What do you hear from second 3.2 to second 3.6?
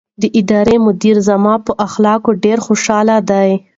دی.